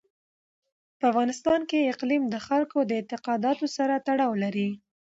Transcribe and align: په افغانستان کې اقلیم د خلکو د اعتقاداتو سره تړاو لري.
په 0.99 1.03
افغانستان 1.11 1.61
کې 1.69 1.89
اقلیم 1.93 2.23
د 2.29 2.35
خلکو 2.47 2.77
د 2.85 2.91
اعتقاداتو 2.99 3.65
سره 3.77 3.93
تړاو 4.07 4.31
لري. 4.43 4.69